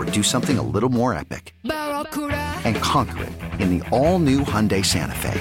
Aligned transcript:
or 0.00 0.04
do 0.06 0.22
something 0.22 0.58
a 0.58 0.62
little 0.62 0.88
more 0.88 1.12
epic? 1.12 1.54
And 1.64 2.76
conquer 2.76 3.24
it 3.24 3.32
in 3.60 3.78
the 3.78 3.88
all-new 3.90 4.40
Hyundai 4.40 4.84
Santa 4.84 5.14
Fe. 5.14 5.40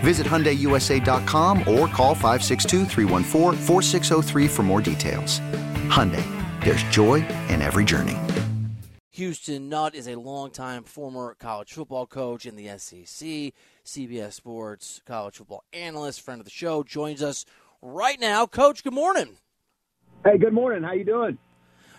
Visit 0.00 0.26
HyundaiUSA.com 0.26 1.60
or 1.60 1.86
call 1.86 2.14
562 2.14 4.48
for 4.48 4.62
more 4.62 4.80
details. 4.80 5.40
Hyundai, 5.88 6.24
there's 6.64 6.82
joy 6.84 7.26
in 7.48 7.62
every 7.62 7.84
journey. 7.84 8.16
Houston 9.12 9.68
Nutt 9.68 9.94
is 9.94 10.08
a 10.08 10.16
longtime 10.16 10.84
former 10.84 11.36
college 11.38 11.72
football 11.72 12.06
coach 12.06 12.46
in 12.46 12.56
the 12.56 12.66
SEC, 12.78 13.52
CBS 13.84 14.32
Sports 14.32 15.02
college 15.06 15.36
football 15.36 15.62
analyst, 15.72 16.22
friend 16.22 16.40
of 16.40 16.44
the 16.44 16.50
show, 16.50 16.82
joins 16.82 17.22
us 17.22 17.44
right 17.82 18.18
now. 18.18 18.46
Coach, 18.46 18.82
good 18.82 18.94
morning. 18.94 19.36
Hey, 20.24 20.38
good 20.38 20.54
morning. 20.54 20.82
How 20.82 20.92
you 20.92 21.04
doing? 21.04 21.36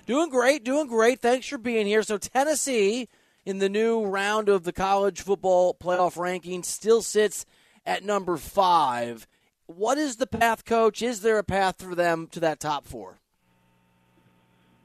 Doing 0.06 0.30
great, 0.30 0.66
doing 0.66 0.88
great. 0.88 1.22
Thanks 1.22 1.48
for 1.48 1.58
being 1.58 1.88
here. 1.88 2.04
So 2.04 2.18
Tennessee 2.18 3.08
in 3.46 3.60
the 3.60 3.70
new 3.70 4.04
round 4.04 4.50
of 4.50 4.64
the 4.64 4.74
college 4.74 5.22
football 5.22 5.74
playoff 5.74 6.18
ranking 6.18 6.64
still 6.64 7.02
sits 7.02 7.46
at 7.86 8.04
number 8.04 8.36
five. 8.36 9.28
What 9.66 9.98
is 9.98 10.18
the 10.18 10.28
path, 10.28 10.66
coach? 10.66 11.02
Is 11.02 11.22
there 11.22 11.38
a 11.38 11.44
path 11.44 11.82
for 11.82 11.96
them 11.96 12.28
to 12.32 12.42
that 12.42 12.60
top 12.60 12.86
four? 12.86 13.20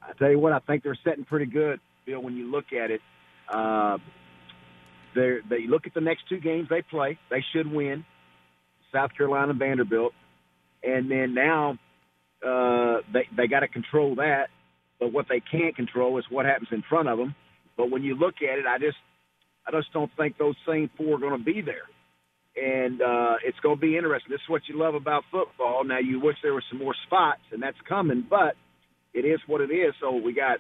I 0.00 0.12
tell 0.12 0.30
you 0.30 0.38
what, 0.38 0.52
I 0.52 0.60
think 0.60 0.84
they're 0.84 0.98
setting 1.04 1.24
pretty 1.24 1.46
good, 1.46 1.80
Bill. 2.06 2.22
When 2.22 2.36
you 2.36 2.50
look 2.50 2.72
at 2.72 2.90
it, 2.92 3.00
uh, 3.52 3.98
they 5.14 5.66
look 5.66 5.86
at 5.86 5.94
the 5.94 6.00
next 6.00 6.28
two 6.28 6.38
games 6.38 6.68
they 6.70 6.82
play. 6.82 7.18
They 7.28 7.44
should 7.52 7.70
win. 7.70 8.04
South 8.92 9.10
Carolina, 9.16 9.52
Vanderbilt, 9.52 10.14
and 10.82 11.10
then 11.10 11.34
now 11.34 11.76
uh, 12.46 12.98
they 13.12 13.26
they 13.36 13.48
got 13.48 13.60
to 13.60 13.68
control 13.68 14.14
that. 14.14 14.48
But 14.98 15.12
what 15.12 15.26
they 15.28 15.40
can't 15.40 15.76
control 15.76 16.18
is 16.18 16.24
what 16.30 16.46
happens 16.46 16.68
in 16.72 16.82
front 16.88 17.08
of 17.08 17.18
them. 17.18 17.34
But 17.76 17.90
when 17.90 18.02
you 18.02 18.16
look 18.16 18.36
at 18.42 18.58
it, 18.58 18.66
I 18.66 18.78
just 18.78 18.96
I 19.66 19.70
just 19.70 19.92
don't 19.92 20.10
think 20.16 20.38
those 20.38 20.56
same 20.66 20.90
four 20.96 21.16
are 21.16 21.18
going 21.18 21.38
to 21.38 21.44
be 21.44 21.60
there. 21.62 21.86
And 22.56 23.00
uh, 23.00 23.36
it's 23.44 23.58
going 23.60 23.76
to 23.76 23.80
be 23.80 23.96
interesting. 23.96 24.32
This 24.32 24.40
is 24.40 24.48
what 24.48 24.62
you 24.66 24.76
love 24.78 24.94
about 24.94 25.22
football. 25.30 25.84
Now 25.84 25.98
you 25.98 26.20
wish 26.20 26.36
there 26.42 26.54
were 26.54 26.64
some 26.70 26.80
more 26.80 26.94
spots, 27.06 27.42
and 27.52 27.62
that's 27.62 27.76
coming, 27.88 28.26
but 28.28 28.56
it 29.14 29.20
is 29.20 29.38
what 29.46 29.60
it 29.60 29.70
is. 29.70 29.94
So 30.00 30.16
we 30.16 30.32
got, 30.34 30.58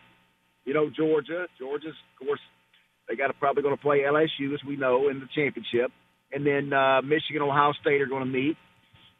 you 0.64 0.74
know, 0.74 0.90
Georgia. 0.90 1.46
Georgia's, 1.58 1.96
of 2.20 2.26
course, 2.26 2.40
they 3.08 3.16
got 3.16 3.28
to 3.28 3.32
probably 3.32 3.62
going 3.62 3.76
to 3.76 3.82
play 3.82 4.02
LSU, 4.06 4.54
as 4.54 4.62
we 4.64 4.76
know, 4.76 5.08
in 5.08 5.18
the 5.18 5.28
championship. 5.34 5.90
And 6.30 6.46
then 6.46 6.72
uh, 6.72 7.02
Michigan, 7.02 7.42
Ohio 7.42 7.72
State 7.80 8.00
are 8.00 8.06
going 8.06 8.24
to 8.24 8.30
meet. 8.30 8.56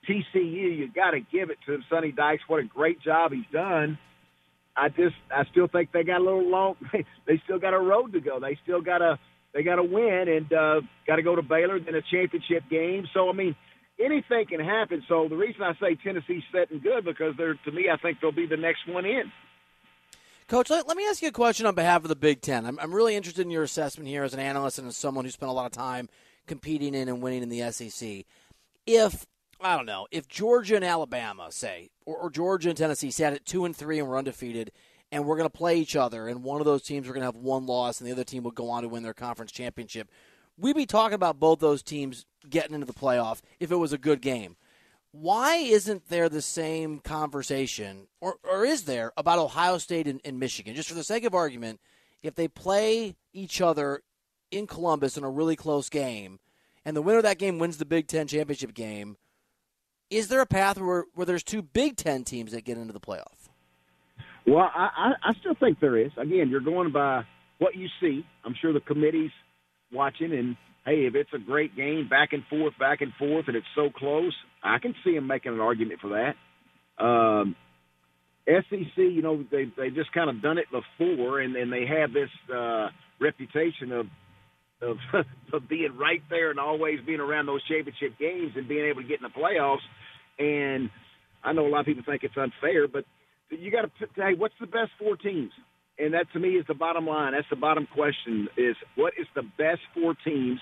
TCU, 0.09 0.78
you 0.78 0.88
got 0.94 1.12
to 1.12 1.20
give 1.20 1.50
it 1.50 1.59
to 1.66 1.78
Sonny 1.91 2.12
Dykes. 2.12 2.43
What 2.47 2.60
a 2.60 2.64
great 2.64 3.00
job 3.03 3.32
he's 3.32 3.50
done 3.53 3.98
I 4.78 4.89
just 4.89 5.16
I 5.34 5.44
still 5.50 5.66
think 5.66 5.91
they 5.93 6.05
got 6.05 6.21
a 6.21 6.25
little 6.25 6.49
long. 6.49 6.77
they 7.27 7.41
still 7.44 7.59
got 7.59 7.75
a 7.75 7.78
road 7.78 8.12
to 8.12 8.21
go. 8.21 8.39
They 8.39 8.56
still 8.62 8.81
got 8.81 8.99
to 8.99 9.19
they 9.53 9.62
got 9.62 9.77
to 9.77 9.83
win 9.83 10.28
and 10.28 10.53
uh, 10.53 10.81
got 11.06 11.16
to 11.16 11.22
go 11.22 11.34
to 11.34 11.43
Baylor 11.43 11.77
in 11.77 11.94
a 11.94 12.03
championship 12.03 12.62
game. 12.71 13.06
So 13.12 13.28
I 13.28 13.33
mean, 13.33 13.56
anything 13.99 14.47
can 14.47 14.61
happen. 14.61 15.03
So 15.09 15.28
the 15.28 15.37
reason 15.37 15.62
I 15.62 15.72
say 15.81 15.97
Tennessee's 15.97 16.44
setting 16.53 16.78
good 16.78 17.05
because 17.05 17.34
they're 17.37 17.55
to 17.55 17.72
me 17.72 17.88
I 17.93 17.97
think 17.97 18.19
they'll 18.21 18.31
be 18.31 18.47
the 18.47 18.56
next 18.56 18.87
one 18.87 19.05
in. 19.05 19.33
Coach, 20.47 20.71
let, 20.71 20.88
let 20.88 20.97
me 20.97 21.06
ask 21.06 21.21
you 21.21 21.28
a 21.28 21.33
question 21.33 21.67
on 21.67 21.75
behalf 21.75 22.05
of 22.05 22.09
the 22.09 22.17
Big 22.17 22.41
Ten. 22.41 22.65
I'm, 22.65 22.78
I'm 22.78 22.94
really 22.94 23.15
interested 23.15 23.43
in 23.43 23.50
your 23.50 23.65
assessment 23.65 24.09
here 24.09 24.25
as 24.25 24.33
an 24.33 24.41
analyst 24.41 24.78
and 24.78 24.88
as 24.88 24.97
someone 24.97 25.27
who 25.27 25.31
spent 25.31 25.50
a 25.50 25.53
lot 25.53 25.67
of 25.67 25.72
time 25.72 26.09
competing 26.47 26.94
in 26.94 27.06
and 27.09 27.21
winning 27.21 27.43
in 27.43 27.50
the 27.50 27.71
SEC. 27.71 28.25
If 28.87 29.27
I 29.60 29.76
don't 29.76 29.86
know 29.86 30.06
if 30.10 30.28
Georgia 30.28 30.76
and 30.76 30.84
Alabama 30.84 31.50
say, 31.50 31.91
or, 32.06 32.16
or 32.16 32.30
Georgia 32.30 32.69
and 32.69 32.78
Tennessee 32.78 33.10
sat 33.10 33.32
at 33.32 33.44
two 33.44 33.64
and 33.64 33.74
three 33.74 33.98
and 33.98 34.08
we're 34.08 34.19
undefeated, 34.19 34.70
and 35.10 35.24
we're 35.24 35.36
going 35.36 35.48
to 35.48 35.56
play 35.56 35.78
each 35.78 35.96
other, 35.96 36.28
and 36.28 36.44
one 36.44 36.60
of 36.60 36.64
those 36.64 36.82
teams 36.82 37.08
are 37.08 37.12
going 37.12 37.22
to 37.22 37.26
have 37.26 37.36
one 37.36 37.66
loss, 37.66 38.00
and 38.00 38.08
the 38.08 38.12
other 38.12 38.24
team 38.24 38.44
will 38.44 38.50
go 38.50 38.70
on 38.70 38.82
to 38.82 38.88
win 38.88 39.02
their 39.02 39.14
conference 39.14 39.50
championship. 39.50 40.10
We'd 40.56 40.76
be 40.76 40.86
talking 40.86 41.14
about 41.14 41.41
both 41.41 41.58
those 41.58 41.82
teams 41.82 42.24
getting 42.48 42.74
into 42.74 42.86
the 42.86 42.92
playoff 42.92 43.41
if 43.58 43.72
it 43.72 43.76
was 43.76 43.92
a 43.92 43.98
good 43.98 44.20
game. 44.20 44.56
Why 45.10 45.56
isn't 45.56 46.08
there 46.08 46.28
the 46.28 46.42
same 46.42 47.00
conversation, 47.00 48.06
or, 48.20 48.36
or 48.44 48.64
is 48.64 48.84
there, 48.84 49.12
about 49.16 49.38
Ohio 49.38 49.78
State 49.78 50.06
and, 50.06 50.20
and 50.25 50.38
Michigan? 50.38 50.75
Just 50.75 50.88
for 50.88 50.94
the 50.94 51.04
sake 51.04 51.25
of 51.25 51.34
argument, 51.34 51.80
if 52.22 52.34
they 52.34 52.46
play 52.46 53.16
each 53.32 53.60
other 53.60 54.02
in 54.50 54.66
Columbus 54.66 55.16
in 55.16 55.25
a 55.25 55.30
really 55.30 55.56
close 55.56 55.88
game, 55.88 56.38
and 56.84 56.96
the 56.96 57.02
winner 57.02 57.19
of 57.19 57.25
that 57.25 57.38
game 57.38 57.58
wins 57.58 57.78
the 57.78 57.84
Big 57.84 58.06
Ten 58.06 58.28
championship 58.28 58.72
game– 58.72 59.16
is 60.10 60.28
there 60.28 60.41
a 60.41 60.46
path 60.46 60.78
where, 60.78 61.04
where 61.14 61.26
there's 61.26 61.42
two 61.42 61.62
Big 61.62 61.96
Ten 61.96 62.24
teams 62.24 62.52
that 62.52 62.64
get 62.64 62.78
into 62.78 62.92
the 62.92 63.00
playoff? 63.00 63.48
Well, 64.46 64.70
I, 64.74 65.12
I 65.22 65.34
still 65.41 65.54
think 65.60 65.78
there 65.80 65.98
is. 65.98 66.10
Again, 66.16 66.48
you're 66.48 66.60
going 66.60 66.91
by 66.91 67.22
what 67.58 67.76
you 67.76 67.88
see. 68.00 68.24
I'm 68.44 68.54
sure 68.60 68.72
the 68.72 68.80
committee's 68.80 69.30
watching, 69.92 70.32
and 70.32 70.56
hey, 70.86 71.06
if 71.06 71.14
it's 71.14 71.30
a 71.34 71.38
great 71.38 71.76
game, 71.76 72.08
back 72.08 72.32
and 72.32 72.42
forth, 72.48 72.72
back 72.78 73.02
and 73.02 73.12
forth, 73.19 73.44
and 73.48 73.56
it's 73.56 73.66
so 73.74 73.91
close, 73.91 74.34
I 74.62 74.78
can 74.78 74.94
see 75.04 75.14
them 75.14 75.26
making 75.26 75.52
an 75.52 75.60
argument 75.60 76.00
for 76.00 76.10
that. 76.10 77.04
Um, 77.04 77.56
SEC, 78.46 78.96
you 78.96 79.20
know, 79.20 79.44
they 79.50 79.66
they 79.76 79.90
just 79.90 80.12
kind 80.12 80.30
of 80.30 80.40
done 80.40 80.56
it 80.56 80.66
before, 80.70 81.40
and 81.40 81.54
and 81.54 81.70
they 81.70 81.84
have 81.84 82.12
this 82.14 82.30
uh, 82.54 82.88
reputation 83.20 83.92
of 83.92 84.06
of, 84.83 84.97
of 85.53 85.69
being 85.69 85.97
right 85.99 86.22
there 86.31 86.50
and 86.50 86.59
always 86.59 87.00
being 87.06 87.21
around 87.21 87.47
those 87.47 87.62
championship 87.65 88.19
games 88.19 88.53
and 88.56 88.69
being 88.69 88.87
able 88.87 89.03
to 89.03 89.09
get 89.09 89.21
in 89.21 89.25
the 89.25 89.41
playoffs. 89.41 89.84
And 90.39 90.91
I 91.43 91.53
know 91.53 91.66
a 91.66 91.71
lot 91.71 91.81
of 91.81 91.87
people 91.87 92.05
think 92.06 92.22
it's 92.25 92.37
unfair, 92.37 92.88
but 92.88 93.05
you 93.50 93.71
got 93.71 93.83
to 93.83 93.91
hey, 94.15 94.34
what's 94.37 94.55
the 94.61 94.67
best 94.67 94.91
four 94.99 95.17
teams? 95.17 95.53
And 95.99 96.15
that 96.15 96.27
to 96.33 96.38
me 96.38 96.50
is 96.50 96.65
the 96.69 96.75
bottom 96.75 97.06
line. 97.06 97.33
That's 97.33 97.49
the 97.50 97.56
bottom 97.56 97.88
question: 97.93 98.49
is 98.56 98.77
what 98.94 99.15
is 99.19 99.27
the 99.34 99.43
best 99.43 99.81
four 99.94 100.15
teams? 100.25 100.61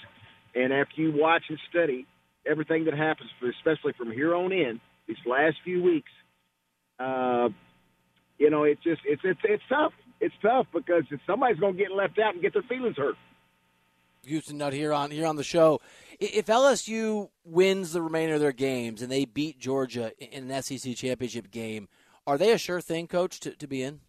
And 0.55 0.73
after 0.73 1.03
you 1.03 1.13
watch 1.15 1.43
and 1.49 1.59
study 1.69 2.07
everything 2.49 2.85
that 2.85 2.95
happens, 2.95 3.29
especially 3.43 3.93
from 3.99 4.11
here 4.11 4.35
on 4.35 4.53
in, 4.53 4.81
these 5.07 5.17
last 5.27 5.57
few 5.65 5.83
weeks, 5.83 6.11
uh, 6.99 7.49
you 8.39 8.51
know, 8.51 8.65
it's 8.65 8.83
just 8.83 9.03
it's 9.05 9.23
it's 9.25 9.41
it's 9.45 9.63
tough. 9.69 9.93
It's 10.21 10.35
tough 10.41 10.67
because 10.73 11.05
somebody's 11.27 11.59
going 11.59 11.77
to 11.77 11.79
get 11.79 11.93
left 11.93 12.19
out 12.19 12.33
and 12.33 12.43
get 12.43 12.55
their 12.55 12.63
feelings 12.63 12.97
hurt. 12.97 13.17
Houston 14.27 14.59
Nutt 14.59 14.73
here 14.73 14.93
on 14.93 15.11
here 15.11 15.27
on 15.27 15.37
the 15.37 15.45
show. 15.45 15.81
If 16.19 16.47
LSU 16.47 17.31
wins 17.45 17.93
the 17.93 18.03
remainder 18.03 18.35
of 18.35 18.41
their 18.41 18.53
games 18.53 19.03
and 19.03 19.11
they 19.11 19.25
beat 19.25 19.59
Georgia 19.59 20.13
in 20.19 20.51
an 20.51 20.63
SEC 20.63 20.95
championship 20.97 21.51
game, 21.51 21.89
are 22.27 22.39
they 22.39 22.53
a 22.53 22.59
sure 22.59 22.81
thing, 22.81 23.07
Coach, 23.07 23.41
to, 23.41 23.51
to 23.53 23.67
be 23.67 23.83
in? 23.83 24.01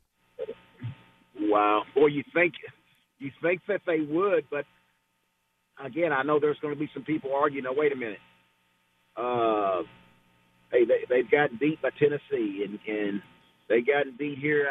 Wow, 1.40 1.84
boy, 1.94 2.08
you 2.08 2.24
think 2.34 2.54
you 3.20 3.32
think 3.42 3.62
that 3.68 3.82
they 3.86 4.00
would, 4.02 4.46
but 4.50 4.66
again, 5.84 6.12
I 6.12 6.24
know 6.24 6.40
there's 6.40 6.60
going 6.60 6.74
to 6.74 6.80
be 6.80 6.90
some 6.94 7.04
people 7.04 7.34
arguing. 7.34 7.64
Now, 7.64 7.74
wait 7.74 7.92
a 7.92 7.96
minute. 7.96 8.20
Uh, 9.16 9.84
hey, 10.72 10.86
they, 10.86 11.06
they've 11.10 11.30
gotten 11.30 11.58
beat 11.58 11.82
by 11.82 11.90
Tennessee, 11.92 12.64
and 12.64 12.80
and 12.88 13.22
they 13.70 13.82
gotten 13.82 14.16
beat 14.18 14.38
here. 14.38 14.68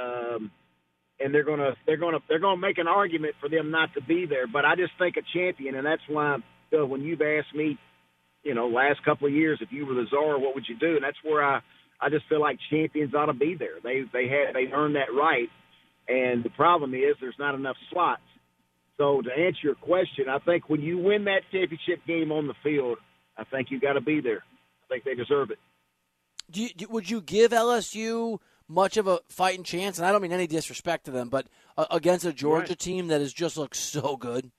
Um, 0.00 0.50
and 1.20 1.34
they're 1.34 1.44
gonna 1.44 1.74
they're 1.86 1.98
gonna 1.98 2.18
they're 2.28 2.38
gonna 2.38 2.60
make 2.60 2.78
an 2.78 2.88
argument 2.88 3.34
for 3.40 3.48
them 3.48 3.70
not 3.70 3.92
to 3.94 4.02
be 4.02 4.26
there. 4.26 4.46
But 4.46 4.64
I 4.64 4.74
just 4.74 4.92
think 4.98 5.16
a 5.16 5.22
champion, 5.34 5.74
and 5.74 5.86
that's 5.86 6.02
why 6.08 6.38
uh, 6.72 6.86
when 6.86 7.02
you've 7.02 7.20
asked 7.20 7.54
me, 7.54 7.78
you 8.42 8.54
know, 8.54 8.68
last 8.68 9.04
couple 9.04 9.28
of 9.28 9.34
years, 9.34 9.58
if 9.60 9.70
you 9.70 9.86
were 9.86 9.94
the 9.94 10.06
czar, 10.10 10.38
what 10.38 10.54
would 10.54 10.64
you 10.68 10.76
do? 10.78 10.94
And 10.96 11.04
that's 11.04 11.18
where 11.22 11.44
I 11.44 11.60
I 12.00 12.08
just 12.08 12.26
feel 12.28 12.40
like 12.40 12.58
champions 12.70 13.14
ought 13.14 13.26
to 13.26 13.34
be 13.34 13.54
there. 13.54 13.80
They 13.82 14.02
they 14.12 14.28
had 14.28 14.54
they 14.54 14.72
earned 14.72 14.96
that 14.96 15.12
right, 15.14 15.48
and 16.08 16.42
the 16.42 16.50
problem 16.50 16.94
is 16.94 17.16
there's 17.20 17.38
not 17.38 17.54
enough 17.54 17.76
slots. 17.92 18.22
So 18.96 19.22
to 19.22 19.30
answer 19.30 19.60
your 19.62 19.74
question, 19.76 20.28
I 20.28 20.38
think 20.40 20.68
when 20.68 20.82
you 20.82 20.98
win 20.98 21.24
that 21.24 21.40
championship 21.50 22.04
game 22.06 22.32
on 22.32 22.46
the 22.46 22.54
field, 22.62 22.98
I 23.36 23.44
think 23.44 23.70
you 23.70 23.80
got 23.80 23.94
to 23.94 24.02
be 24.02 24.20
there. 24.20 24.44
I 24.84 24.86
think 24.88 25.04
they 25.04 25.14
deserve 25.14 25.50
it. 25.50 25.58
You, 26.52 26.88
would 26.88 27.08
you 27.08 27.22
give 27.22 27.52
LSU 27.52 28.40
much 28.70 28.96
of 28.96 29.06
a 29.08 29.20
fighting 29.28 29.64
chance? 29.64 29.98
And 29.98 30.06
I 30.06 30.12
don't 30.12 30.22
mean 30.22 30.32
any 30.32 30.46
disrespect 30.46 31.04
to 31.06 31.10
them, 31.10 31.28
but 31.28 31.46
uh, 31.76 31.86
against 31.90 32.24
a 32.24 32.32
Georgia 32.32 32.70
right. 32.70 32.78
team 32.78 33.08
that 33.08 33.20
has 33.20 33.32
just 33.32 33.56
looked 33.56 33.76
so 33.76 34.16
good. 34.16 34.50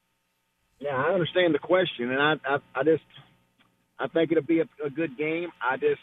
Yeah, 0.79 0.95
I 0.95 1.13
understand 1.13 1.53
the 1.53 1.59
question, 1.59 2.11
and 2.11 2.19
I, 2.19 2.33
I, 2.43 2.57
I 2.75 2.83
just, 2.83 3.03
I 3.99 4.07
think 4.07 4.31
it'll 4.31 4.43
be 4.43 4.59
a, 4.59 4.65
a 4.85 4.89
good 4.89 5.17
game. 5.17 5.49
I 5.61 5.77
just, 5.77 6.01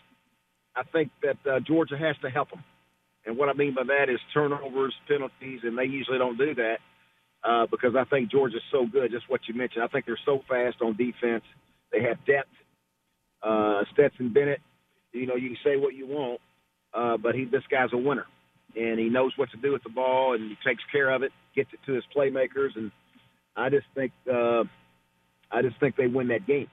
I 0.75 0.84
think 0.84 1.10
that 1.22 1.37
uh, 1.50 1.60
Georgia 1.60 1.99
has 1.99 2.16
to 2.22 2.31
help 2.31 2.50
them, 2.50 2.64
and 3.26 3.37
what 3.37 3.49
I 3.49 3.52
mean 3.52 3.75
by 3.75 3.82
that 3.84 4.08
is 4.08 4.20
turnovers, 4.32 4.94
penalties, 5.08 5.61
and 5.64 5.76
they 5.76 5.84
usually 5.84 6.19
don't 6.19 6.38
do 6.38 6.54
that 6.54 6.78
uh, 7.43 7.66
because 7.70 7.94
I 7.96 8.04
think 8.04 8.31
Georgia's 8.31 8.62
so 8.70 8.87
good. 8.87 9.11
Just 9.11 9.28
what 9.28 9.40
you 9.49 9.54
mentioned, 9.54 9.82
I 9.82 9.88
think 9.88 10.06
they're 10.06 10.19
so 10.25 10.43
fast 10.49 10.76
on 10.81 10.96
defense. 10.96 11.44
They 11.93 12.02
have 12.02 12.25
depth. 12.25 12.49
Uh, 13.43 13.82
Stetson 13.93 14.32
Bennett, 14.32 14.61
you 15.12 15.26
know, 15.26 15.37
you 15.37 15.49
can 15.49 15.58
say 15.64 15.76
what 15.76 15.94
you 15.94 16.06
want, 16.06 16.40
uh, 16.94 17.17
but 17.17 17.35
he 17.35 17.44
this 17.44 17.62
guy's 17.70 17.93
a 17.93 17.99
winner, 17.99 18.26
and 18.76 18.99
he 18.99 19.08
knows 19.08 19.32
what 19.37 19.50
to 19.50 19.56
do 19.56 19.73
with 19.73 19.82
the 19.82 19.90
ball, 19.90 20.35
and 20.35 20.50
he 20.50 20.56
takes 20.67 20.82
care 20.90 21.11
of 21.11 21.23
it, 21.23 21.32
gets 21.55 21.70
it 21.73 21.81
to 21.87 21.93
his 21.93 22.05
playmakers, 22.14 22.76
and 22.76 22.90
I 23.56 23.70
just 23.70 23.87
think 23.94 24.12
uh, 24.32 24.64
I 25.50 25.62
just 25.62 25.79
think 25.81 25.96
they 25.96 26.06
win 26.06 26.29
that 26.29 26.46
game. 26.46 26.69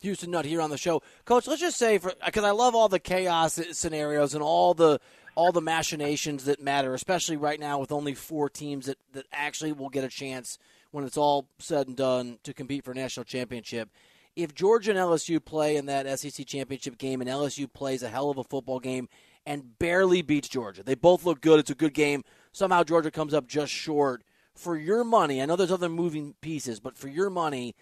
Houston 0.00 0.30
Nutt 0.30 0.44
here 0.44 0.60
on 0.60 0.70
the 0.70 0.76
show, 0.76 1.02
Coach. 1.24 1.46
Let's 1.46 1.60
just 1.60 1.78
say 1.78 1.98
because 1.98 2.44
I 2.44 2.50
love 2.50 2.74
all 2.74 2.88
the 2.88 2.98
chaos 2.98 3.58
scenarios 3.72 4.34
and 4.34 4.42
all 4.42 4.74
the 4.74 5.00
all 5.34 5.50
the 5.50 5.60
machinations 5.60 6.44
that 6.44 6.62
matter, 6.62 6.94
especially 6.94 7.36
right 7.36 7.58
now 7.58 7.78
with 7.78 7.90
only 7.90 8.14
four 8.14 8.48
teams 8.48 8.86
that, 8.86 8.98
that 9.12 9.26
actually 9.32 9.72
will 9.72 9.88
get 9.88 10.04
a 10.04 10.08
chance 10.08 10.58
when 10.90 11.04
it's 11.04 11.16
all 11.16 11.48
said 11.58 11.88
and 11.88 11.96
done 11.96 12.38
to 12.44 12.54
compete 12.54 12.84
for 12.84 12.92
a 12.92 12.94
national 12.94 13.24
championship. 13.24 13.88
If 14.36 14.54
Georgia 14.54 14.90
and 14.90 14.98
LSU 14.98 15.44
play 15.44 15.76
in 15.76 15.86
that 15.86 16.18
SEC 16.18 16.46
championship 16.46 16.98
game 16.98 17.20
and 17.20 17.30
LSU 17.30 17.72
plays 17.72 18.02
a 18.02 18.08
hell 18.08 18.30
of 18.30 18.38
a 18.38 18.44
football 18.44 18.80
game 18.80 19.08
and 19.46 19.78
barely 19.78 20.22
beats 20.22 20.48
Georgia, 20.48 20.82
they 20.82 20.96
both 20.96 21.24
look 21.24 21.40
good. 21.40 21.60
It's 21.60 21.70
a 21.70 21.74
good 21.74 21.94
game. 21.94 22.24
Somehow 22.52 22.82
Georgia 22.82 23.10
comes 23.10 23.32
up 23.32 23.46
just 23.46 23.72
short. 23.72 24.22
For 24.54 24.76
your 24.76 25.04
money, 25.04 25.40
I 25.40 25.46
know 25.46 25.56
there's 25.56 25.70
other 25.72 25.88
moving 25.88 26.34
pieces, 26.40 26.80
but 26.80 26.96
for 26.96 27.08
your 27.08 27.30
money, 27.30 27.74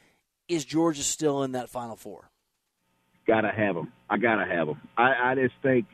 is 0.49 0.65
Georgia 0.65 1.03
still 1.03 1.43
in 1.43 1.53
that 1.53 1.71
Final 1.71 1.97
Four? 1.97 2.31
Gotta 3.27 3.51
have 3.51 3.75
them. 3.75 3.93
I 4.11 4.19
gotta 4.19 4.45
have 4.45 4.67
them. 4.67 4.81
I, 4.97 5.31
I 5.31 5.35
just 5.35 5.55
think, 5.63 5.87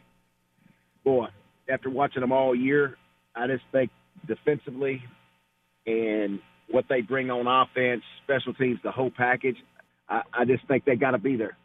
boy, 1.04 1.26
after 1.68 1.90
watching 1.90 2.20
them 2.20 2.32
all 2.32 2.54
year, 2.54 2.96
I 3.34 3.46
just 3.46 3.64
think 3.70 3.90
defensively 4.26 5.02
and 5.86 6.40
what 6.70 6.84
they 6.88 7.00
bring 7.00 7.30
on 7.30 7.46
offense, 7.46 8.02
special 8.24 8.54
teams, 8.54 8.78
the 8.82 8.90
whole 8.90 9.10
package, 9.10 9.56
I, 10.08 10.22
I 10.32 10.44
just 10.44 10.66
think 10.66 10.84
they 10.84 10.96
got 10.96 11.12
to 11.12 11.18
be 11.18 11.36
there. 11.36 11.56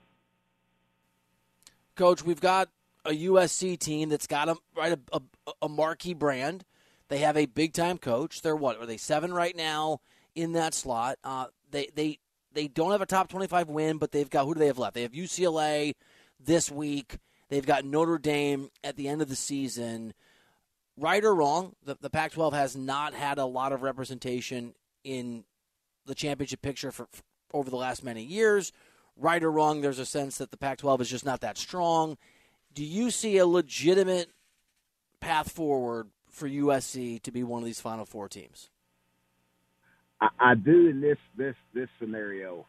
Coach, 1.96 2.24
we've 2.24 2.42
got 2.42 2.70
a 3.06 3.12
USC 3.12 3.78
team 3.78 4.10
that's 4.10 4.28
got 4.28 4.50
a 4.50 4.56
right 4.76 4.94
a, 4.94 5.22
a, 5.48 5.52
a 5.64 5.70
marquee 5.70 6.14
brand. 6.14 6.66
They 7.10 7.20
have 7.20 7.38
a 7.38 7.46
big 7.46 7.74
time 7.74 7.98
coach. 7.98 8.42
They're 8.42 8.56
what 8.56 8.80
are 8.80 8.86
they 8.86 8.98
seven 8.98 9.34
right 9.34 9.56
now 9.56 10.00
in 10.36 10.54
that 10.54 10.74
slot? 10.74 11.18
Uh, 11.24 11.48
they 11.70 11.90
they 11.94 12.20
they 12.54 12.68
don't 12.68 12.92
have 12.92 13.02
a 13.02 13.06
top 13.06 13.30
twenty 13.30 13.48
five 13.48 13.70
win, 13.70 13.98
but 13.98 14.12
they've 14.12 14.30
got 14.30 14.46
who 14.46 14.54
do 14.54 14.60
they 14.60 14.68
have 14.68 14.80
left? 14.80 14.96
They 14.96 15.04
have 15.04 15.12
UCLA 15.12 15.94
this 16.40 16.72
week. 16.72 17.18
They've 17.50 17.66
got 17.66 17.86
Notre 17.86 18.18
Dame 18.18 18.70
at 18.84 18.96
the 18.96 19.08
end 19.08 19.22
of 19.22 19.30
the 19.30 19.36
season. 19.36 20.14
Right 20.98 21.24
or 21.24 21.34
wrong, 21.34 21.76
the, 21.84 21.98
the 22.00 22.10
Pac 22.10 22.32
12 22.34 22.54
has 22.54 22.76
not 22.76 23.14
had 23.14 23.38
a 23.38 23.46
lot 23.46 23.74
of 23.74 23.82
representation 23.82 24.76
in 25.04 25.44
the 26.06 26.16
championship 26.16 26.62
picture 26.62 26.92
for, 26.92 27.08
for 27.12 27.24
over 27.54 27.70
the 27.70 27.78
last 27.78 28.04
many 28.04 28.24
years. 28.24 28.72
Right 29.16 29.44
or 29.44 29.52
wrong, 29.52 29.82
there's 29.82 30.00
a 30.00 30.06
sense 30.06 30.38
that 30.40 30.52
the 30.52 30.58
Pac 30.58 30.80
12 30.80 31.02
is 31.02 31.10
just 31.10 31.26
not 31.26 31.42
that 31.42 31.58
strong. 31.58 32.18
Do 32.74 32.84
you 32.84 33.12
see 33.12 33.38
a 33.38 33.46
legitimate 33.46 34.30
path 35.20 35.52
forward 35.52 36.08
for 36.30 36.50
USC 36.50 37.22
to 37.22 37.32
be 37.32 37.44
one 37.44 37.62
of 37.62 37.66
these 37.66 37.80
Final 37.80 38.06
Four 38.06 38.28
teams? 38.28 38.70
I, 40.20 40.30
I 40.40 40.56
do 40.56 40.88
in 40.88 41.00
this 41.00 41.18
this 41.38 41.56
this 41.74 41.90
scenario 42.00 42.66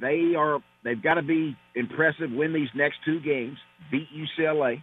they 0.00 0.34
are 0.36 0.58
they've 0.84 1.02
got 1.02 1.14
to 1.14 1.22
be 1.22 1.56
impressive, 1.74 2.30
win 2.30 2.52
these 2.52 2.68
next 2.74 2.98
two 3.04 3.20
games, 3.20 3.58
beat 3.90 4.08
UCLA, 4.14 4.82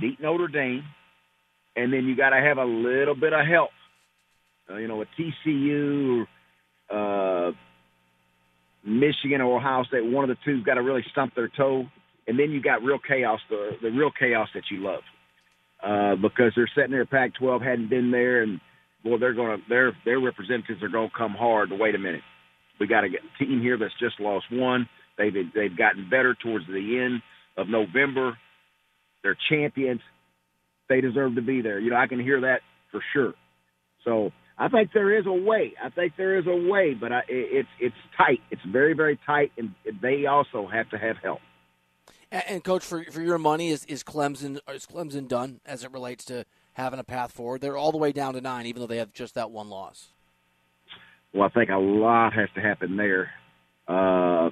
beat 0.00 0.20
Notre 0.20 0.48
Dame, 0.48 0.84
and 1.76 1.92
then 1.92 2.04
you 2.04 2.16
got 2.16 2.30
to 2.30 2.40
have 2.40 2.58
a 2.58 2.64
little 2.64 3.14
bit 3.14 3.32
of 3.32 3.46
help. 3.46 3.70
Uh, 4.68 4.76
you 4.76 4.86
know, 4.86 5.02
a 5.02 5.06
TCU, 5.18 6.26
uh, 6.92 7.52
Michigan, 8.84 9.40
or 9.40 9.58
Ohio 9.58 9.84
State, 9.84 10.04
one 10.04 10.28
of 10.28 10.36
the 10.36 10.42
two's 10.44 10.64
got 10.64 10.74
to 10.74 10.82
really 10.82 11.04
stump 11.12 11.34
their 11.34 11.48
toe, 11.48 11.84
and 12.26 12.38
then 12.38 12.50
you 12.50 12.62
got 12.62 12.82
real 12.82 12.98
chaos, 12.98 13.40
the 13.48 13.72
the 13.82 13.90
real 13.90 14.10
chaos 14.18 14.48
that 14.54 14.64
you 14.70 14.78
love, 14.78 15.02
uh, 15.82 16.16
because 16.16 16.52
they're 16.56 16.70
sitting 16.74 16.92
there. 16.92 17.06
Pac-12 17.06 17.62
hadn't 17.62 17.90
been 17.90 18.10
there, 18.10 18.42
and 18.42 18.60
boy, 19.04 19.18
they're 19.18 19.34
to 19.34 19.58
their 19.68 19.92
their 20.04 20.20
representatives 20.20 20.82
are 20.82 20.88
to 20.88 21.08
come 21.16 21.32
hard. 21.32 21.70
Wait 21.72 21.94
a 21.94 21.98
minute 21.98 22.22
we 22.80 22.86
got 22.86 23.04
a 23.04 23.08
team 23.38 23.60
here 23.60 23.76
that's 23.78 23.92
just 24.00 24.18
lost 24.18 24.46
one. 24.50 24.88
They've 25.18 25.34
they've 25.54 25.76
gotten 25.76 26.08
better 26.08 26.34
towards 26.34 26.66
the 26.66 26.98
end 26.98 27.22
of 27.56 27.68
November. 27.68 28.36
They're 29.22 29.36
champions. 29.50 30.00
They 30.88 31.02
deserve 31.02 31.34
to 31.34 31.42
be 31.42 31.60
there. 31.60 31.78
You 31.78 31.90
know, 31.90 31.96
I 31.96 32.06
can 32.06 32.18
hear 32.18 32.40
that 32.40 32.62
for 32.90 33.04
sure. 33.12 33.34
So 34.04 34.32
I 34.60 34.68
think 34.68 34.90
there 34.92 35.18
is 35.18 35.24
a 35.26 35.32
way. 35.32 35.72
I 35.82 35.88
think 35.88 36.12
there 36.18 36.38
is 36.38 36.46
a 36.46 36.54
way, 36.70 36.92
but 36.92 37.10
I, 37.10 37.22
it's 37.28 37.68
it's 37.80 37.96
tight. 38.14 38.40
It's 38.50 38.60
very 38.70 38.92
very 38.92 39.18
tight, 39.24 39.52
and 39.56 39.74
they 40.02 40.26
also 40.26 40.68
have 40.70 40.90
to 40.90 40.98
have 40.98 41.16
help. 41.22 41.40
And, 42.30 42.44
and 42.46 42.64
coach, 42.64 42.84
for 42.84 43.02
for 43.04 43.22
your 43.22 43.38
money, 43.38 43.70
is 43.70 43.86
is 43.86 44.04
Clemson 44.04 44.60
is 44.68 44.86
Clemson 44.86 45.26
done 45.26 45.60
as 45.64 45.82
it 45.82 45.90
relates 45.92 46.26
to 46.26 46.44
having 46.74 47.00
a 47.00 47.04
path 47.04 47.32
forward? 47.32 47.62
They're 47.62 47.78
all 47.78 47.90
the 47.90 47.96
way 47.96 48.12
down 48.12 48.34
to 48.34 48.42
nine, 48.42 48.66
even 48.66 48.80
though 48.80 48.86
they 48.86 48.98
have 48.98 49.14
just 49.14 49.34
that 49.34 49.50
one 49.50 49.70
loss. 49.70 50.08
Well, 51.32 51.44
I 51.44 51.48
think 51.48 51.70
a 51.70 51.76
lot 51.78 52.34
has 52.34 52.50
to 52.54 52.60
happen 52.60 52.98
there. 52.98 53.30
Uh, 53.88 54.50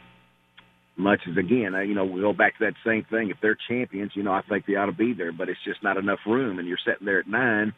much 0.96 1.20
as 1.30 1.36
again, 1.36 1.74
you 1.86 1.94
know, 1.94 2.06
we 2.06 2.22
go 2.22 2.32
back 2.32 2.56
to 2.58 2.64
that 2.64 2.74
same 2.84 3.04
thing. 3.10 3.28
If 3.28 3.36
they're 3.42 3.58
champions, 3.68 4.12
you 4.14 4.22
know, 4.22 4.32
I 4.32 4.40
think 4.48 4.64
they 4.64 4.76
ought 4.76 4.86
to 4.86 4.92
be 4.92 5.12
there, 5.12 5.32
but 5.32 5.50
it's 5.50 5.62
just 5.66 5.82
not 5.82 5.98
enough 5.98 6.20
room. 6.26 6.58
And 6.58 6.66
you're 6.66 6.78
sitting 6.82 7.04
there 7.04 7.20
at 7.20 7.28
nine. 7.28 7.74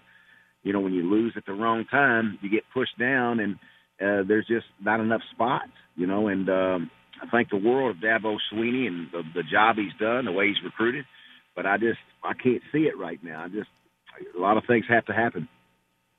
You 0.62 0.72
know, 0.72 0.80
when 0.80 0.92
you 0.92 1.08
lose 1.10 1.34
at 1.36 1.46
the 1.46 1.52
wrong 1.52 1.84
time, 1.90 2.38
you 2.42 2.50
get 2.50 2.64
pushed 2.72 2.98
down, 2.98 3.40
and 3.40 3.54
uh, 4.00 4.26
there's 4.26 4.46
just 4.46 4.66
not 4.82 5.00
enough 5.00 5.22
spots. 5.32 5.72
You 5.96 6.06
know, 6.06 6.28
and 6.28 6.49
um, 6.49 6.90
I 7.23 7.26
thank 7.30 7.50
the 7.50 7.56
world 7.56 7.96
of 7.96 8.02
Dabo 8.02 8.37
Swinney 8.52 8.87
and 8.87 9.08
the, 9.12 9.23
the 9.35 9.42
job 9.42 9.76
he's 9.76 9.94
done, 9.99 10.25
the 10.25 10.32
way 10.32 10.49
he's 10.49 10.62
recruited. 10.64 11.04
But 11.56 11.66
I 11.66 11.78
just 11.78 11.99
I 12.23 12.35
can't 12.35 12.62
see 12.73 12.80
it 12.80 12.99
right 12.99 13.23
now. 13.23 13.44
I 13.44 13.49
just 13.49 13.70
a 14.37 14.40
lot 14.40 14.56
of 14.56 14.64
things 14.66 14.85
have 14.88 15.06
to 15.06 15.12
happen 15.12 15.49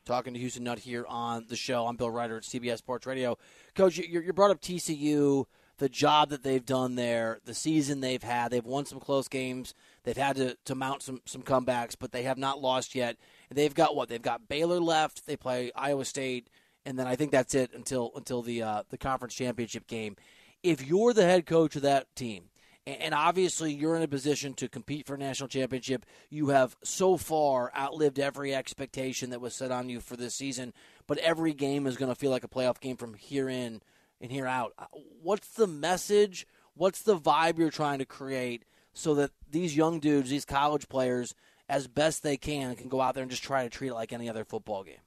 talking 0.06 0.34
to 0.34 0.40
Houston 0.40 0.64
Nutt 0.64 0.80
here 0.80 1.06
on 1.08 1.46
the 1.48 1.56
show. 1.56 1.86
I'm 1.86 1.96
Bill 1.96 2.10
Reiter 2.10 2.38
at 2.38 2.44
CBS 2.44 2.80
Sports 2.80 3.06
Radio. 3.06 3.38
Coach, 3.76 3.98
you, 3.98 4.22
you 4.22 4.34
brought 4.34 4.52
up 4.52 4.62
TCU, 4.62 5.46
the 5.82 5.90
job 5.90 6.30
that 6.30 6.44
they've 6.44 6.64
done 6.64 6.94
there, 6.94 7.40
the 7.44 7.56
season 7.56 8.02
they've 8.02 8.22
had. 8.22 8.52
They've 8.52 8.64
won 8.64 8.86
some 8.86 9.00
close 9.00 9.28
games. 9.28 9.74
They've 10.04 10.16
had 10.16 10.36
to, 10.36 10.56
to 10.66 10.76
mount 10.76 11.02
some, 11.02 11.22
some 11.26 11.42
comebacks, 11.42 11.96
but 12.00 12.12
they 12.12 12.22
have 12.22 12.38
not 12.38 12.62
lost 12.62 12.94
yet. 12.94 13.18
they've 13.50 13.74
got 13.74 13.96
what? 13.96 14.08
They've 14.08 14.22
got 14.22 14.48
Baylor 14.48 14.80
left. 14.80 15.26
They 15.26 15.36
play 15.36 15.72
Iowa 15.76 16.06
State, 16.06 16.50
and 16.86 17.00
then 17.00 17.08
I 17.08 17.16
think 17.16 17.32
that's 17.32 17.56
it 17.56 17.72
until 17.74 18.12
until 18.16 18.44
the 18.44 18.62
uh, 18.62 18.84
the 18.92 18.98
conference 19.00 19.34
championship 19.34 19.88
game. 19.88 20.18
If 20.62 20.86
you're 20.86 21.14
the 21.14 21.26
head 21.26 21.48
coach 21.48 21.76
of 21.76 21.82
that 21.82 22.16
team, 22.16 22.52
and 22.86 23.16
obviously 23.16 23.74
you're 23.74 23.96
in 23.96 24.04
a 24.04 24.08
position 24.08 24.54
to 24.56 24.70
compete 24.70 25.08
for 25.08 25.16
a 25.16 25.18
national 25.18 25.50
championship. 25.50 26.06
You 26.30 26.50
have 26.50 26.78
so 26.84 27.18
far 27.18 27.72
outlived 27.76 28.20
every 28.20 28.54
expectation 28.54 29.32
that 29.32 29.42
was 29.42 29.56
set 29.56 29.72
on 29.72 29.90
you 29.90 30.00
for 30.00 30.16
this 30.16 30.36
season, 30.36 30.74
but 31.08 31.18
every 31.18 31.54
game 31.54 31.88
is 31.88 31.98
going 31.98 32.12
to 32.12 32.20
feel 32.20 32.30
like 32.30 32.44
a 32.44 32.48
playoff 32.48 32.80
game 32.80 32.98
from 32.98 33.16
here 33.16 33.50
in 33.50 33.82
and 34.22 34.32
here 34.32 34.48
out. 34.48 34.74
Uh, 34.78 34.86
what's 35.22 35.50
the 35.50 35.68
message? 35.68 36.48
What's 36.76 37.02
the 37.02 37.18
vibe 37.18 37.58
you're 37.58 37.72
trying 37.72 38.00
to 38.00 38.06
create 38.06 38.64
so 38.94 39.16
that 39.16 39.32
these 39.50 39.76
young 39.76 40.00
dudes, 40.00 40.30
these 40.30 40.46
college 40.46 40.88
players, 40.88 41.36
as 41.68 41.88
best 41.88 42.24
they 42.24 42.38
can, 42.38 42.76
can 42.76 42.90
go 42.90 43.02
out 43.02 43.16
there 43.16 43.24
and 43.24 43.32
just 43.32 43.44
try 43.44 43.64
to 43.64 43.70
treat 43.70 43.90
it 43.90 43.94
like 43.94 44.14
any 44.14 44.30
other 44.30 44.46
football 44.46 44.84
game? 44.84 45.00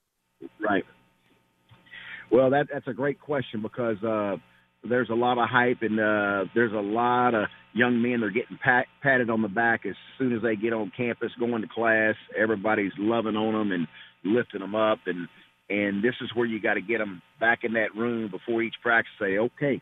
Right. 0.60 0.84
Well, 2.30 2.50
that 2.50 2.68
that's 2.72 2.88
a 2.88 2.92
great 2.92 3.20
question 3.20 3.62
because 3.62 4.02
uh, 4.02 4.36
there's 4.82 5.10
a 5.10 5.14
lot 5.14 5.38
of 5.38 5.48
hype 5.48 5.82
and 5.82 6.00
uh, 6.00 6.44
there's 6.54 6.72
a 6.72 6.80
lot 6.80 7.34
of 7.34 7.48
young 7.74 8.00
men 8.00 8.20
that 8.20 8.26
are 8.26 8.30
getting 8.30 8.58
pat, 8.62 8.86
patted 9.02 9.30
on 9.30 9.42
the 9.42 9.48
back 9.48 9.84
as 9.86 9.94
soon 10.18 10.34
as 10.34 10.42
they 10.42 10.56
get 10.56 10.72
on 10.72 10.90
campus, 10.96 11.30
going 11.38 11.62
to 11.62 11.68
class. 11.68 12.14
Everybody's 12.36 12.92
loving 12.98 13.36
on 13.36 13.52
them 13.52 13.72
and 13.72 13.86
lifting 14.24 14.60
them 14.60 14.74
up, 14.74 15.00
and 15.06 15.28
and 15.70 16.02
this 16.02 16.14
is 16.20 16.30
where 16.34 16.46
you 16.46 16.60
got 16.60 16.74
to 16.74 16.80
get 16.80 16.98
them 16.98 17.22
back 17.40 17.60
in 17.64 17.74
that 17.74 17.94
room 17.96 18.30
before 18.30 18.62
each 18.62 18.74
practice. 18.82 19.12
Say, 19.18 19.38
okay, 19.38 19.80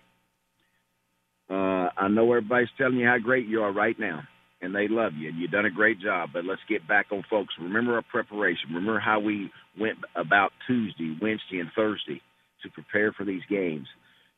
uh, 1.50 1.90
I 1.96 2.08
know 2.08 2.32
everybody's 2.32 2.68
telling 2.78 2.96
you 2.96 3.06
how 3.06 3.18
great 3.18 3.46
you 3.46 3.62
are 3.62 3.72
right 3.72 3.98
now, 3.98 4.22
and 4.60 4.74
they 4.74 4.88
love 4.88 5.12
you, 5.14 5.28
and 5.28 5.38
you've 5.38 5.50
done 5.50 5.66
a 5.66 5.70
great 5.70 6.00
job. 6.00 6.30
But 6.32 6.44
let's 6.44 6.60
get 6.68 6.86
back 6.86 7.06
on, 7.10 7.24
folks. 7.28 7.54
Remember 7.60 7.96
our 7.96 8.02
preparation. 8.02 8.70
Remember 8.70 9.00
how 9.00 9.20
we 9.20 9.50
went 9.78 9.98
about 10.16 10.52
Tuesday, 10.66 11.16
Wednesday, 11.20 11.58
and 11.60 11.70
Thursday 11.74 12.20
to 12.62 12.70
prepare 12.70 13.12
for 13.12 13.24
these 13.24 13.42
games. 13.50 13.86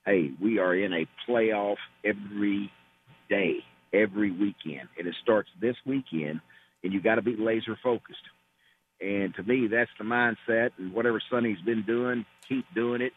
Hey, 0.07 0.31
we 0.43 0.59
are 0.59 0.75
in 0.75 0.93
a 0.93 1.07
playoff 1.29 1.77
every 2.05 2.71
day, 3.29 3.59
every 3.93 4.31
weekend, 4.31 4.89
and 4.99 5.07
it 5.07 5.15
starts 5.23 5.49
this 5.61 5.77
weekend, 5.87 6.41
and 6.83 6.93
you 6.93 7.01
got 7.03 7.17
to 7.17 7.23
be 7.23 7.37
laser 7.39 7.79
focused. 7.83 8.19
And 9.01 9.35
to 9.35 9.43
me, 9.43 9.67
that's 9.67 9.91
the 9.99 10.05
mindset. 10.05 10.71
And 10.79 10.93
whatever 10.93 11.21
Sonny's 11.31 11.61
been 11.65 11.85
doing, 11.87 12.25
keep 12.49 12.65
doing 12.75 13.03
it. 13.03 13.13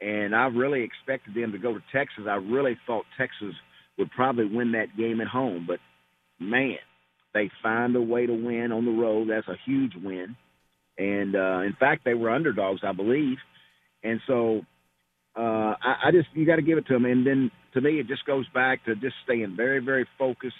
And 0.00 0.34
I 0.34 0.46
really 0.46 0.82
expected 0.82 1.34
them 1.34 1.52
to 1.52 1.58
go 1.58 1.74
to 1.74 1.82
Texas. 1.92 2.24
I 2.28 2.36
really 2.36 2.78
thought 2.86 3.04
Texas 3.16 3.54
would 3.98 4.10
probably 4.10 4.46
win 4.46 4.72
that 4.72 4.96
game 4.96 5.20
at 5.20 5.26
home, 5.26 5.66
but 5.66 5.80
man, 6.38 6.78
they 7.34 7.50
find 7.62 7.94
a 7.96 8.00
way 8.00 8.26
to 8.26 8.32
win 8.32 8.72
on 8.72 8.84
the 8.84 8.92
road. 8.92 9.28
That's 9.28 9.48
a 9.48 9.56
huge 9.66 9.92
win. 10.02 10.36
And 10.96 11.36
uh, 11.36 11.60
in 11.60 11.74
fact, 11.78 12.04
they 12.04 12.14
were 12.14 12.30
underdogs, 12.30 12.80
I 12.82 12.92
believe. 12.92 13.38
And 14.02 14.20
so 14.26 14.62
uh, 15.36 15.74
I, 15.82 15.96
I 16.06 16.10
just 16.12 16.28
you 16.34 16.46
got 16.46 16.56
to 16.56 16.62
give 16.62 16.78
it 16.78 16.86
to 16.86 16.94
them. 16.94 17.04
And 17.04 17.26
then 17.26 17.50
to 17.74 17.80
me, 17.80 18.00
it 18.00 18.08
just 18.08 18.24
goes 18.24 18.46
back 18.54 18.84
to 18.86 18.94
just 18.94 19.14
staying 19.24 19.54
very, 19.56 19.80
very 19.80 20.06
focused 20.18 20.56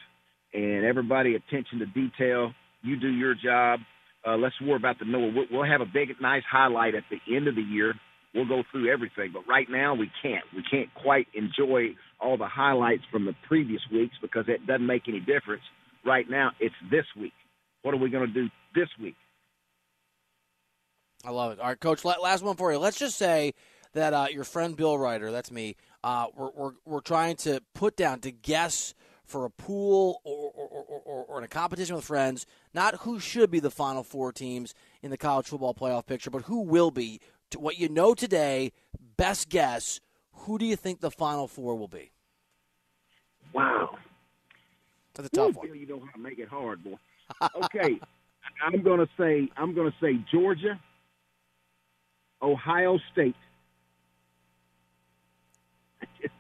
and 0.52 0.84
everybody 0.84 1.34
attention 1.34 1.80
to 1.80 1.86
detail. 1.86 2.52
You 2.82 2.98
do 2.98 3.08
your 3.08 3.34
job. 3.34 3.80
Uh, 4.28 4.36
let's 4.36 4.60
worry 4.60 4.76
about 4.76 4.98
the 4.98 5.06
Noah. 5.06 5.32
We'll, 5.34 5.46
we'll 5.50 5.70
have 5.70 5.80
a 5.80 5.86
big, 5.86 6.08
nice 6.20 6.42
highlight 6.50 6.94
at 6.94 7.04
the 7.10 7.34
end 7.34 7.48
of 7.48 7.54
the 7.54 7.62
year. 7.62 7.94
We'll 8.34 8.46
go 8.46 8.62
through 8.70 8.92
everything, 8.92 9.30
but 9.32 9.48
right 9.48 9.66
now 9.70 9.94
we 9.94 10.10
can't. 10.22 10.44
We 10.54 10.62
can't 10.70 10.92
quite 10.94 11.26
enjoy 11.34 11.96
all 12.20 12.36
the 12.36 12.46
highlights 12.46 13.04
from 13.10 13.24
the 13.24 13.34
previous 13.46 13.80
weeks 13.90 14.16
because 14.20 14.44
it 14.48 14.66
doesn't 14.66 14.86
make 14.86 15.08
any 15.08 15.20
difference. 15.20 15.62
Right 16.04 16.28
now, 16.28 16.50
it's 16.60 16.74
this 16.90 17.06
week. 17.18 17.32
What 17.82 17.94
are 17.94 17.96
we 17.96 18.10
going 18.10 18.26
to 18.26 18.32
do 18.32 18.50
this 18.74 18.88
week? 19.00 19.14
I 21.24 21.30
love 21.30 21.52
it. 21.52 21.58
All 21.58 21.68
right, 21.68 21.80
Coach. 21.80 22.04
Last 22.04 22.42
one 22.42 22.56
for 22.56 22.70
you. 22.70 22.78
Let's 22.78 22.98
just 22.98 23.16
say 23.16 23.54
that 23.94 24.12
uh, 24.12 24.26
your 24.30 24.44
friend 24.44 24.76
Bill 24.76 24.98
Reiter, 24.98 25.32
that's 25.32 25.50
me, 25.50 25.76
uh, 26.04 26.26
we're, 26.36 26.50
we're, 26.54 26.72
we're 26.84 27.00
trying 27.00 27.36
to 27.36 27.62
put 27.74 27.96
down 27.96 28.20
to 28.20 28.30
guess 28.30 28.94
for 29.24 29.46
a 29.46 29.50
pool 29.50 30.20
or, 31.08 31.24
or, 31.24 31.38
in 31.38 31.44
a 31.44 31.48
competition 31.48 31.96
with 31.96 32.04
friends, 32.04 32.46
not 32.74 32.96
who 32.96 33.18
should 33.18 33.50
be 33.50 33.60
the 33.60 33.70
final 33.70 34.04
four 34.04 34.30
teams 34.30 34.74
in 35.02 35.10
the 35.10 35.16
college 35.16 35.46
football 35.46 35.74
playoff 35.74 36.06
picture, 36.06 36.30
but 36.30 36.42
who 36.42 36.60
will 36.60 36.90
be. 36.90 37.20
To 37.52 37.58
what 37.58 37.78
you 37.78 37.88
know 37.88 38.12
today, 38.12 38.72
best 39.16 39.48
guess, 39.48 40.00
who 40.32 40.58
do 40.58 40.66
you 40.66 40.76
think 40.76 41.00
the 41.00 41.10
final 41.10 41.48
four 41.48 41.74
will 41.76 41.88
be? 41.88 42.12
Wow. 43.54 43.96
That's 45.14 45.28
a 45.28 45.30
tough 45.30 45.56
Ooh, 45.56 45.60
one. 45.60 45.74
You 45.74 45.86
know 45.86 46.00
how 46.00 46.12
to 46.12 46.18
make 46.18 46.38
it 46.38 46.48
hard, 46.48 46.84
boy. 46.84 46.96
Okay. 47.64 47.98
I'm 48.64 48.82
gonna 48.82 49.08
say 49.18 49.48
I'm 49.56 49.74
gonna 49.74 49.94
say 50.00 50.22
Georgia, 50.30 50.78
Ohio 52.42 52.98
State. 53.12 53.36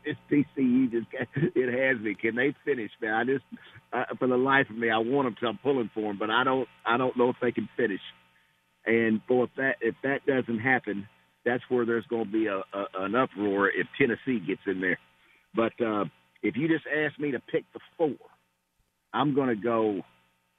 It's 0.08 0.46
TCU 0.56 0.90
just 0.90 1.06
it 1.56 1.94
has 1.94 2.02
me. 2.02 2.14
Can 2.14 2.36
they 2.36 2.54
finish, 2.64 2.90
man? 3.00 3.14
I 3.14 3.24
just 3.24 3.44
uh, 3.92 4.04
for 4.18 4.28
the 4.28 4.36
life 4.36 4.66
of 4.70 4.76
me, 4.76 4.90
I 4.90 4.98
want 4.98 5.26
them 5.26 5.36
to. 5.40 5.46
I'm 5.46 5.58
pulling 5.58 5.90
for 5.94 6.02
them, 6.02 6.18
but 6.18 6.30
I 6.30 6.44
don't. 6.44 6.68
I 6.86 6.96
don't 6.96 7.16
know 7.16 7.30
if 7.30 7.36
they 7.40 7.52
can 7.52 7.68
finish. 7.76 8.00
And 8.86 9.24
boy, 9.26 9.44
if 9.44 9.50
that 9.56 9.76
if 9.80 9.94
that 10.02 10.26
doesn't 10.26 10.60
happen, 10.60 11.06
that's 11.44 11.62
where 11.68 11.86
there's 11.86 12.06
going 12.06 12.26
to 12.26 12.32
be 12.32 12.46
a, 12.46 12.56
a 12.56 12.86
an 13.04 13.14
uproar 13.14 13.68
if 13.68 13.86
Tennessee 13.98 14.44
gets 14.44 14.62
in 14.66 14.80
there. 14.80 14.98
But 15.54 15.72
uh, 15.84 16.04
if 16.42 16.56
you 16.56 16.68
just 16.68 16.84
ask 16.86 17.18
me 17.18 17.32
to 17.32 17.40
pick 17.40 17.64
the 17.72 17.80
four, 17.96 18.14
I'm 19.12 19.34
going 19.34 19.48
to 19.48 19.62
go. 19.62 20.02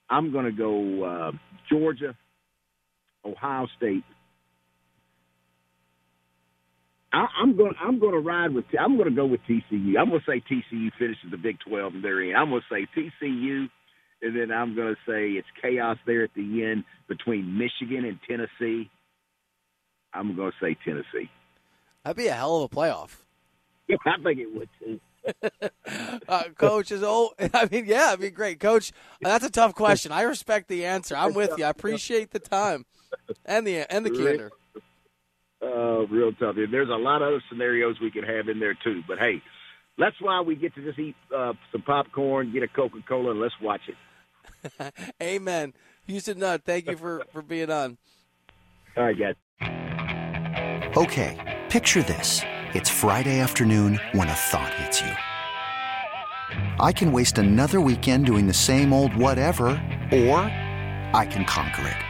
I'm 0.08 0.32
going 0.32 0.44
to 0.44 0.52
go 0.52 1.04
uh, 1.04 1.32
Georgia, 1.70 2.16
Ohio 3.24 3.66
State. 3.76 4.04
I, 7.12 7.26
I'm 7.40 7.56
going. 7.56 7.74
I'm 7.80 7.98
going 7.98 8.12
to 8.12 8.20
ride 8.20 8.54
with. 8.54 8.64
I'm 8.78 8.96
going 8.96 9.08
to 9.08 9.14
go 9.14 9.26
with 9.26 9.40
TCU. 9.48 9.98
I'm 9.98 10.10
going 10.10 10.20
to 10.20 10.26
say 10.26 10.42
TCU 10.50 10.90
finishes 10.98 11.30
the 11.30 11.36
Big 11.36 11.58
12 11.66 11.94
and 11.94 12.04
they're 12.04 12.22
in. 12.22 12.36
I'm 12.36 12.50
going 12.50 12.62
to 12.68 12.74
say 12.74 12.86
TCU, 12.96 13.68
and 14.22 14.36
then 14.36 14.52
I'm 14.52 14.76
going 14.76 14.94
to 14.94 15.10
say 15.10 15.30
it's 15.30 15.48
chaos 15.60 15.98
there 16.06 16.22
at 16.24 16.30
the 16.34 16.64
end 16.64 16.84
between 17.08 17.58
Michigan 17.58 18.04
and 18.04 18.18
Tennessee. 18.28 18.90
I'm 20.14 20.36
going 20.36 20.52
to 20.52 20.64
say 20.64 20.76
Tennessee. 20.84 21.30
That'd 22.04 22.16
be 22.16 22.28
a 22.28 22.32
hell 22.32 22.62
of 22.62 22.72
a 22.72 22.74
playoff. 22.74 23.16
I 24.06 24.22
think 24.22 24.38
it 24.38 24.54
would 24.54 24.68
too. 24.78 25.00
uh, 26.28 26.44
coach 26.56 26.92
is 26.92 27.02
old. 27.02 27.32
I 27.54 27.68
mean, 27.70 27.86
yeah, 27.86 28.10
I 28.12 28.16
mean, 28.16 28.32
great, 28.32 28.60
coach. 28.60 28.92
That's 29.20 29.44
a 29.44 29.50
tough 29.50 29.74
question. 29.74 30.12
I 30.12 30.22
respect 30.22 30.68
the 30.68 30.86
answer. 30.86 31.16
I'm 31.16 31.34
with 31.34 31.58
you. 31.58 31.64
I 31.64 31.70
appreciate 31.70 32.30
the 32.30 32.38
time 32.38 32.86
and 33.44 33.66
the 33.66 33.92
and 33.92 34.06
the 34.06 34.10
candor. 34.10 34.50
Uh, 36.00 36.06
real 36.06 36.32
tough. 36.32 36.56
And 36.56 36.72
There's 36.72 36.88
a 36.88 36.92
lot 36.92 37.22
of 37.22 37.28
other 37.28 37.42
scenarios 37.50 37.96
we 38.00 38.10
could 38.10 38.24
have 38.24 38.48
in 38.48 38.60
there 38.60 38.74
too, 38.74 39.02
but 39.06 39.18
hey, 39.18 39.42
that's 39.98 40.16
why 40.20 40.40
we 40.40 40.54
get 40.54 40.74
to 40.74 40.82
just 40.82 40.98
eat 40.98 41.16
uh, 41.36 41.52
some 41.72 41.82
popcorn, 41.82 42.52
get 42.52 42.62
a 42.62 42.68
Coca 42.68 42.98
Cola, 43.06 43.32
and 43.32 43.40
let's 43.40 43.54
watch 43.60 43.82
it. 43.88 44.94
Amen. 45.22 45.74
Houston 46.06 46.38
Nutt, 46.38 46.64
thank 46.64 46.86
you 46.86 46.96
for 46.96 47.24
for 47.32 47.42
being 47.42 47.70
on. 47.70 47.98
All 48.96 49.04
right, 49.04 49.16
guys. 49.16 49.34
Okay, 50.96 51.62
picture 51.68 52.02
this. 52.02 52.40
It's 52.74 52.88
Friday 52.88 53.40
afternoon 53.40 54.00
when 54.12 54.28
a 54.28 54.34
thought 54.34 54.72
hits 54.74 55.00
you. 55.00 55.12
I 56.80 56.92
can 56.92 57.12
waste 57.12 57.38
another 57.38 57.80
weekend 57.80 58.26
doing 58.26 58.46
the 58.46 58.54
same 58.54 58.92
old 58.92 59.14
whatever, 59.16 59.68
or 60.12 60.38
I 61.14 61.26
can 61.30 61.44
conquer 61.44 61.86
it. 61.86 62.09